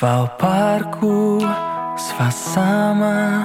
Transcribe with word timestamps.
Sva 0.00 0.24
v 0.24 0.32
parku, 0.40 1.44
sva 2.00 2.32
sama, 2.32 3.44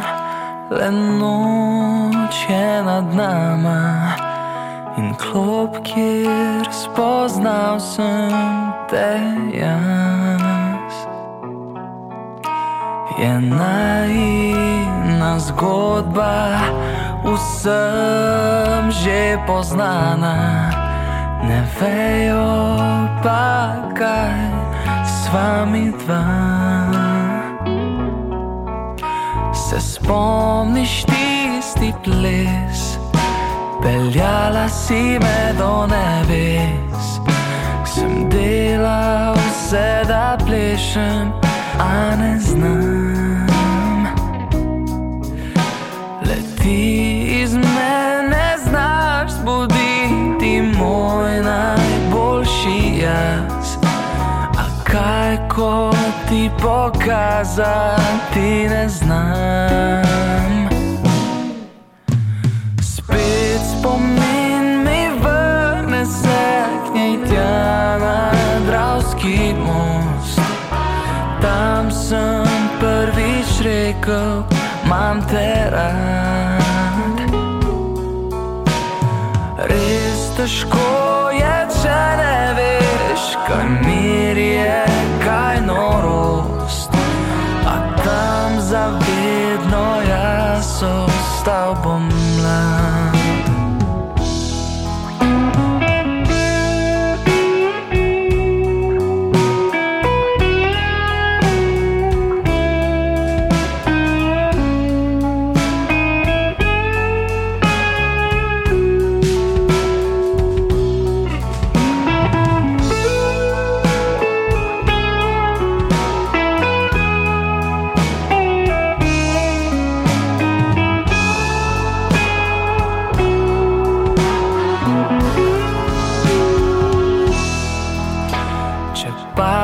le 0.71 0.87
noč 0.87 2.47
je 2.47 2.79
nad 2.79 3.11
nama. 3.11 4.15
In 4.95 5.11
klop, 5.19 5.83
kjer 5.83 6.63
spoznal 6.71 7.75
sem 7.83 8.71
te 8.87 9.19
jaz. 9.51 10.95
Je 13.19 13.35
najna 13.51 15.35
zgodba, 15.51 16.55
vsem 17.27 18.95
že 18.95 19.35
poznana, 19.43 20.71
ne 21.43 21.59
vejo 21.75 22.47
pa 23.19 23.54
vami 25.35 25.91
dva. 25.99 26.25
Se 29.53 29.79
spomniš 29.79 31.03
tisti 31.03 31.93
ples, 32.03 32.99
peljala 33.83 34.69
si 34.69 35.19
me 35.19 35.53
do 35.57 35.87
nebes. 35.87 37.19
Sem 37.85 38.29
delal 38.29 39.35
vse, 39.35 40.03
da 40.07 40.37
plešem, 40.45 41.31
a 41.79 42.15
ne 42.15 42.39
znam. 42.39 43.14
Pokazati 57.55 58.69
ne 58.69 58.89
znam. 58.89 60.69
Spet 62.81 63.61
spomin 63.79 64.83
mi 64.83 65.09
vrne 65.19 66.05
se 66.05 66.65
k 66.85 66.95
njej 66.95 67.17
tja 67.29 67.97
na 67.97 68.31
Dravski 68.67 69.55
most. 69.65 70.41
Tam 71.41 71.91
sem 71.91 72.45
prvič 72.79 73.61
rekel, 73.61 74.43
mam 74.89 75.21
te 75.27 75.69
rad. 75.71 77.19
Res 79.57 80.35
težko 80.37 81.29
je, 81.31 81.67
če 81.81 82.01
ne 82.17 82.53
veš, 82.57 83.37
kaj 83.47 83.69
mir 83.85 84.37
je. 84.37 84.85
ostal 86.05 86.24
bom 91.83 92.07
mlad. 92.07 92.24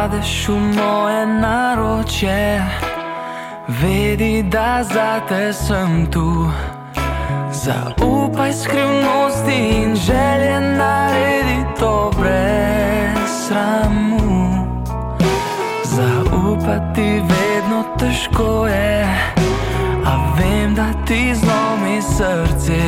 Padeš 0.02 0.50
v 0.50 0.58
moje 0.58 1.26
naročje, 1.26 2.58
vedi, 3.68 4.42
da 4.50 4.82
za 4.82 5.22
te 5.30 5.54
sem 5.54 6.10
tu. 6.10 6.50
Zaupaj 7.54 8.54
skrivnosti 8.54 9.54
in 9.54 9.96
želje 9.96 10.58
naredi 10.78 11.62
to 11.80 12.12
brez 12.18 13.30
sramu. 13.46 14.66
Zaupati 15.86 17.22
vedno 17.22 17.84
težko 18.00 18.68
je, 18.68 19.06
a 20.06 20.14
vem, 20.38 20.74
da 20.76 20.90
ti 21.06 21.36
zlomi 21.36 22.02
srce. 22.02 22.82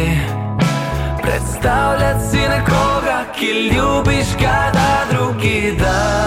Predstavljati 1.22 2.26
si 2.32 2.42
nekoga, 2.42 3.24
ki 3.38 3.70
ljubiš, 3.70 4.28
kada 4.42 5.06
drugi 5.12 5.78
da 5.80 5.94
v 5.94 6.04
svoje 6.10 6.23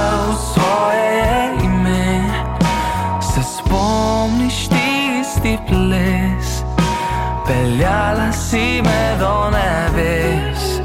peljala 7.46 8.32
si 8.32 8.82
me 8.82 9.16
do 9.18 9.50
nebes. 9.50 10.80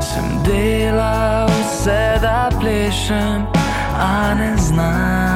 Sem 0.00 0.42
delal 0.42 1.48
vse, 1.48 2.18
da 2.20 2.48
plešem, 2.60 3.46
a 3.98 4.34
ne 4.34 4.56
znam. 4.56 5.35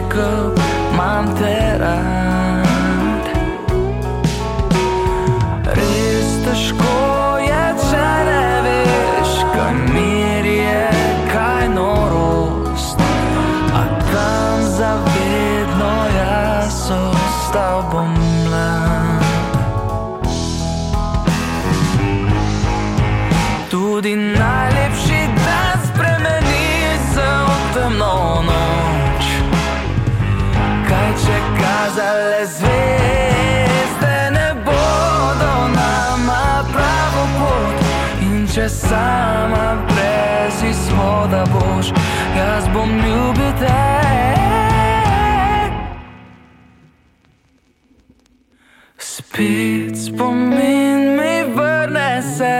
Rekel, 0.00 0.54
mam 0.96 1.26
te 1.36 1.78
rad. 1.78 3.24
Res 5.76 6.30
težko 6.44 6.96
je, 7.44 7.64
če 7.84 8.08
ne 8.28 8.46
veš, 8.66 9.34
kaj 9.54 9.74
mir 9.92 10.48
je, 10.48 10.82
kaj 11.32 11.68
norost. 11.74 13.00
A 13.74 13.84
tam 14.12 14.66
zavedno 14.78 15.94
jaz 16.16 16.82
ostal 16.96 17.84
bom 17.92 18.29
če 38.60 38.66
sama 38.68 39.66
brez 39.88 40.58
izhoda 40.68 41.46
boš, 41.48 41.94
jaz 42.36 42.66
bom 42.74 42.90
ljubil 43.00 43.54
te. 43.60 43.76
Spet 48.98 49.96
spomin 49.96 51.16
mi 51.16 51.32
vrne 51.56 52.12
se 52.36 52.52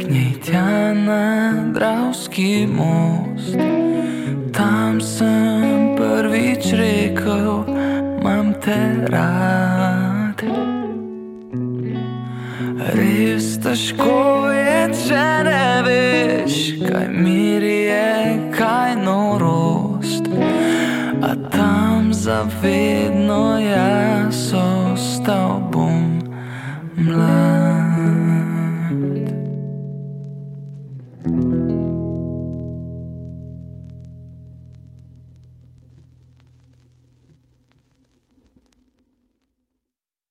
k 0.00 0.10
njej 0.10 0.34
tja 0.42 0.66
na 1.04 1.22
Dravski 1.70 2.66
most. 2.66 3.62
Tam 4.50 4.98
sem 5.00 5.94
prvič 5.94 6.72
rekel, 6.82 7.62
mam 8.26 8.54
te 8.58 8.80
rad. 9.06 10.07
Res 12.78 13.56
težko 13.58 14.52
je, 14.54 14.82
če 14.94 15.22
ne 15.48 15.82
veš, 15.82 16.58
kaj 16.84 17.08
mir 17.10 17.64
je, 17.66 18.38
kaj 18.54 18.94
norost. 19.02 20.30
A 21.18 21.34
tam 21.50 22.12
zavedno 22.14 23.58
jaz 23.58 24.54
ostal 24.54 25.58
bom 25.74 26.22
mlad. 26.94 27.58